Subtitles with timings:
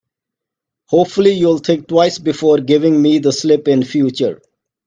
[0.87, 4.41] Hopefully, you'll think twice before giving me the slip in future.